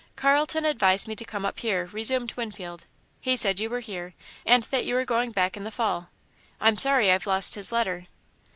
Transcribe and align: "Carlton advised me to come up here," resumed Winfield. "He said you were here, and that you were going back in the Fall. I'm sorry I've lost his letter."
"Carlton 0.15 0.65
advised 0.65 1.07
me 1.07 1.15
to 1.15 1.23
come 1.23 1.45
up 1.45 1.59
here," 1.59 1.85
resumed 1.91 2.33
Winfield. 2.35 2.85
"He 3.19 3.35
said 3.35 3.59
you 3.59 3.69
were 3.69 3.81
here, 3.81 4.15
and 4.47 4.63
that 4.63 4.83
you 4.83 4.95
were 4.95 5.05
going 5.05 5.29
back 5.31 5.55
in 5.55 5.63
the 5.63 5.69
Fall. 5.69 6.09
I'm 6.59 6.79
sorry 6.79 7.11
I've 7.11 7.27
lost 7.27 7.53
his 7.53 7.71
letter." 7.71 8.07